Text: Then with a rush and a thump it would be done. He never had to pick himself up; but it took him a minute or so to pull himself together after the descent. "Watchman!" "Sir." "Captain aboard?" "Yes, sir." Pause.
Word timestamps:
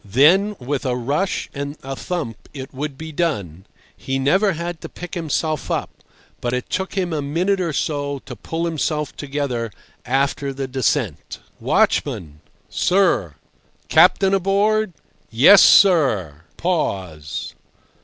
Then 0.03 0.55
with 0.57 0.83
a 0.83 0.95
rush 0.95 1.47
and 1.53 1.77
a 1.83 1.95
thump 1.95 2.49
it 2.55 2.73
would 2.73 2.97
be 2.97 3.11
done. 3.11 3.67
He 3.95 4.17
never 4.17 4.53
had 4.53 4.81
to 4.81 4.89
pick 4.89 5.13
himself 5.13 5.69
up; 5.69 5.91
but 6.41 6.53
it 6.53 6.71
took 6.71 6.95
him 6.95 7.13
a 7.13 7.21
minute 7.21 7.61
or 7.61 7.71
so 7.71 8.17
to 8.25 8.35
pull 8.35 8.65
himself 8.65 9.15
together 9.15 9.71
after 10.03 10.53
the 10.53 10.67
descent. 10.67 11.37
"Watchman!" 11.59 12.41
"Sir." 12.67 13.35
"Captain 13.89 14.33
aboard?" 14.33 14.93
"Yes, 15.29 15.61
sir." 15.61 16.45
Pause. 16.57 17.53